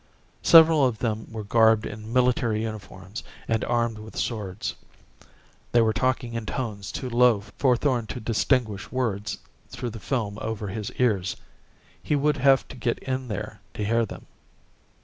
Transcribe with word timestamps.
Several 0.41 0.83
of 0.83 0.97
them 0.97 1.27
were 1.31 1.43
garbed 1.43 1.85
in 1.85 2.11
military 2.11 2.63
uniforms 2.63 3.23
and 3.47 3.63
armed 3.63 3.99
with 3.99 4.17
swords. 4.17 4.73
They 5.73 5.81
were 5.81 5.93
talking 5.93 6.33
in 6.33 6.47
tones 6.47 6.91
too 6.91 7.07
low 7.07 7.41
for 7.59 7.77
Thorn 7.77 8.07
to 8.07 8.19
distinguish 8.19 8.91
words 8.91 9.37
through 9.69 9.91
the 9.91 9.99
film 9.99 10.39
over 10.41 10.69
his 10.69 10.89
ears. 10.93 11.35
He 12.01 12.15
would 12.15 12.37
have 12.37 12.67
to 12.69 12.75
get 12.75 12.97
in 12.97 13.27
there 13.27 13.61
to 13.75 13.85
hear 13.85 14.03
them. 14.03 14.25